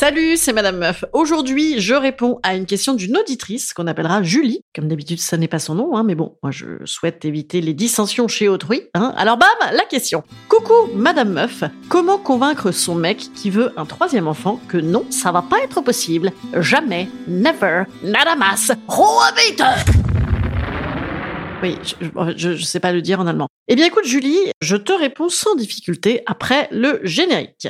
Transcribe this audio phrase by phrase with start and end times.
[0.00, 1.04] Salut, c'est Madame Meuf.
[1.12, 4.60] Aujourd'hui, je réponds à une question d'une auditrice qu'on appellera Julie.
[4.72, 7.74] Comme d'habitude, ça n'est pas son nom, hein, mais bon, moi je souhaite éviter les
[7.74, 8.82] dissensions chez autrui.
[8.94, 9.12] Hein.
[9.16, 10.22] Alors bam, la question.
[10.48, 11.64] Coucou, Madame Meuf.
[11.88, 15.80] Comment convaincre son mec qui veut un troisième enfant que non, ça va pas être
[15.80, 16.30] possible?
[16.60, 18.70] Jamais, never, nada mas,
[19.36, 19.62] vite
[21.60, 21.76] oui,
[22.36, 23.48] je, je, sais pas le dire en allemand.
[23.66, 27.66] Eh bien écoute Julie, je te réponds sans difficulté après le générique.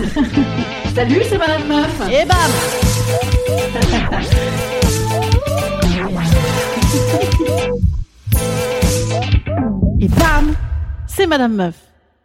[0.94, 2.00] Salut, c'est Madame Meuf.
[2.10, 2.36] Et bam
[10.00, 10.54] Et bam
[11.06, 11.74] C'est Madame Meuf.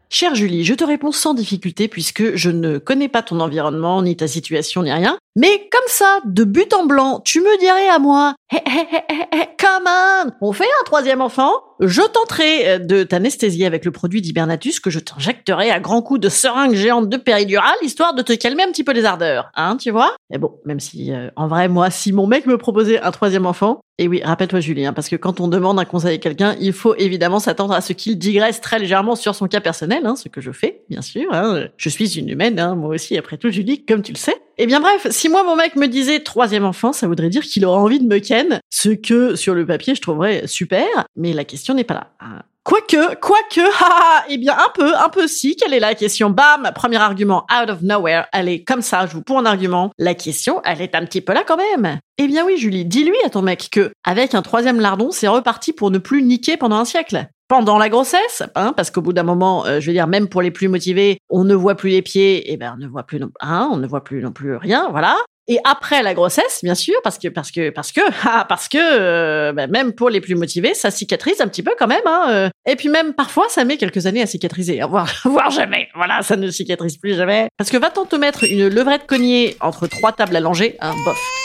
[0.09, 4.15] Chère Julie, je te réponds sans difficulté puisque je ne connais pas ton environnement, ni
[4.15, 5.17] ta situation, ni rien.
[5.37, 8.87] Mais comme ça, de but en blanc, tu me dirais à moi, hey, hey,
[9.33, 13.91] hey, come on, on fait un troisième enfant Je tenterai euh, de t'anesthésier avec le
[13.91, 18.21] produit d'Hibernatus que je t'injecterai à grands coups de seringue géante de péridurale, histoire de
[18.21, 20.15] te calmer un petit peu les ardeurs, hein, tu vois?
[20.29, 23.45] Mais bon, même si, euh, en vrai, moi, si mon mec me proposait un troisième
[23.45, 26.55] enfant, et oui, rappelle-toi Julie, hein, parce que quand on demande un conseil à quelqu'un,
[26.59, 30.15] il faut évidemment s'attendre à ce qu'il digresse très légèrement sur son cas personnel, hein,
[30.15, 31.33] ce que je fais, bien sûr.
[31.33, 31.67] Hein.
[31.77, 34.35] Je suis une humaine, hein, moi aussi, après tout, Julie, comme tu le sais.
[34.57, 37.65] Eh bien bref, si moi mon mec me disait troisième enfant, ça voudrait dire qu'il
[37.65, 41.45] aurait envie de me ken, ce que sur le papier je trouverais super, mais la
[41.45, 42.07] question n'est pas là.
[42.19, 42.43] Ah.
[42.65, 46.31] Quoique, quoique, haha, eh bien un peu, un peu si, quelle est la question?
[46.31, 49.91] Bam, premier argument, out of nowhere, elle est comme ça, je vous pour un argument.
[49.99, 51.99] La question, elle est un petit peu là quand même.
[52.17, 55.73] Eh bien oui, Julie, dis-lui à ton mec que, avec un troisième lardon, c'est reparti
[55.73, 59.23] pour ne plus niquer pendant un siècle pendant la grossesse, hein, parce qu'au bout d'un
[59.23, 62.01] moment, euh, je veux dire, même pour les plus motivés, on ne voit plus les
[62.01, 64.33] pieds, et eh ben on ne voit plus, non, hein, on ne voit plus non
[64.33, 65.15] plus rien, voilà.
[65.47, 68.77] Et après la grossesse, bien sûr, parce que parce que parce que ah, parce que
[68.81, 72.05] euh, ben, même pour les plus motivés, ça cicatrise un petit peu quand même.
[72.05, 72.49] Hein, euh.
[72.67, 75.87] Et puis même parfois, ça met quelques années à cicatriser, voire voire jamais.
[75.95, 77.47] Voilà, ça ne cicatrise plus jamais.
[77.57, 81.44] Parce que va-t-on te mettre une levrette cognée entre trois tables allongées, un bof.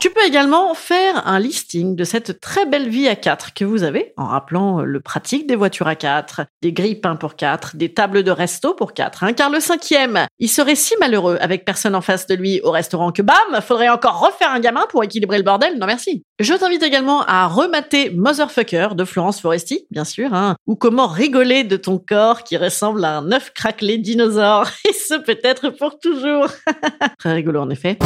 [0.00, 3.82] Tu peux également faire un listing de cette très belle vie à 4 que vous
[3.82, 8.22] avez en rappelant le pratique des voitures à 4, des grippins pour 4, des tables
[8.22, 9.24] de resto pour 4.
[9.24, 12.70] Hein, car le cinquième, il serait si malheureux avec personne en face de lui au
[12.70, 15.76] restaurant que bam, faudrait encore refaire un gamin pour équilibrer le bordel.
[15.80, 16.22] Non merci.
[16.38, 21.64] Je t'invite également à remater Motherfucker de Florence Foresti, bien sûr, hein, ou comment rigoler
[21.64, 24.68] de ton corps qui ressemble à un œuf craquelé dinosaure.
[24.88, 26.46] Et ce peut-être pour toujours.
[27.18, 27.98] très rigolo en effet.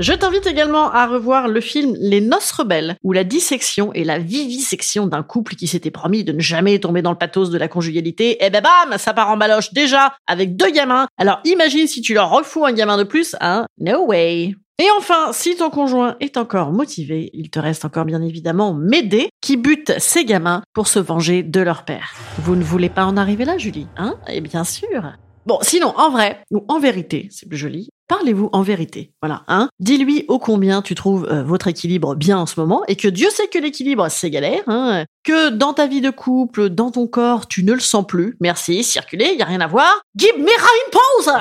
[0.00, 4.18] Je t'invite également à revoir le film Les Noces Rebelles, où la dissection et la
[4.18, 7.68] vivisection d'un couple qui s'était promis de ne jamais tomber dans le pathos de la
[7.68, 11.06] conjugalité, et eh ben bam, ça part en baloche déjà avec deux gamins.
[11.18, 14.54] Alors imagine si tu leur refous un gamin de plus, hein No way.
[14.78, 19.28] Et enfin, si ton conjoint est encore motivé, il te reste encore bien évidemment Médée
[19.42, 22.14] qui bute ses gamins pour se venger de leur père.
[22.38, 24.14] Vous ne voulez pas en arriver là, Julie, hein?
[24.28, 25.12] Eh bien sûr.
[25.44, 29.12] Bon, sinon, en vrai, ou en vérité, c'est plus joli, parlez-vous en vérité.
[29.22, 29.68] Voilà, hein.
[29.78, 33.30] Dis-lui ô combien tu trouves euh, votre équilibre bien en ce moment et que Dieu
[33.30, 35.04] sait que l'équilibre c'est galère, hein.
[35.22, 38.36] Que dans ta vie de couple, dans ton corps, tu ne le sens plus.
[38.40, 40.02] Merci, circulez, y a rien à voir.
[40.16, 41.32] Give me une pause.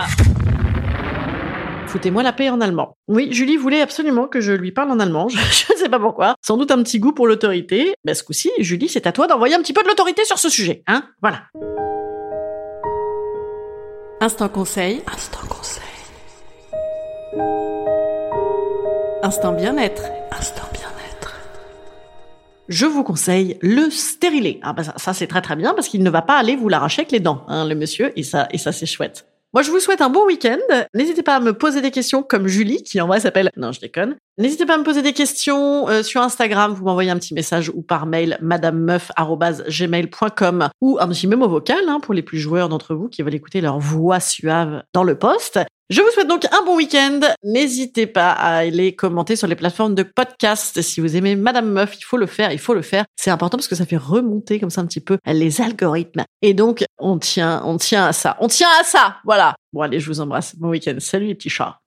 [1.87, 2.95] Foutez-moi la paix en allemand.
[3.07, 5.27] Oui, Julie voulait absolument que je lui parle en allemand.
[5.29, 6.35] Je ne sais pas pourquoi.
[6.45, 7.95] Sans doute un petit goût pour l'autorité.
[8.05, 10.49] Mais ce coup-ci, Julie, c'est à toi d'envoyer un petit peu de l'autorité sur ce
[10.49, 11.03] sujet, hein.
[11.23, 11.45] Voilà.
[14.21, 15.01] Instant conseil.
[15.11, 15.88] Instant conseil.
[19.21, 20.03] Instant bien-être.
[20.31, 21.35] Instant bien-être.
[22.69, 24.61] Je vous conseille le stérilet.
[24.63, 27.01] Ah bah ça, c'est très très bien parce qu'il ne va pas aller vous l'arracher
[27.01, 29.25] avec les dents, hein, le monsieur, et ça, ça c'est chouette.
[29.53, 30.59] Moi, je vous souhaite un bon week-end.
[30.93, 33.51] N'hésitez pas à me poser des questions comme Julie, qui en vrai s'appelle...
[33.57, 34.15] Non, je déconne.
[34.37, 36.71] N'hésitez pas à me poser des questions euh, sur Instagram.
[36.71, 41.99] Vous m'envoyez un petit message ou par mail madamemeuf.gmail.com ou un petit mémo vocal hein,
[41.99, 45.59] pour les plus joueurs d'entre vous qui veulent écouter leur voix suave dans le poste.
[45.89, 47.19] Je vous souhaite donc un bon week-end.
[47.43, 50.83] N'hésitez pas à aller commenter sur les plateformes de podcast.
[50.83, 53.05] Si vous aimez Madame Meuf, il faut le faire, il faut le faire.
[53.15, 56.25] C'est important parce que ça fait remonter comme ça un petit peu les algorithmes.
[56.43, 58.37] Et donc, on tient, on tient à ça.
[58.39, 59.17] On tient à ça.
[59.25, 59.55] Voilà.
[59.73, 60.55] Bon, allez, je vous embrasse.
[60.55, 60.97] Bon week-end.
[60.99, 61.79] Salut les petits chats.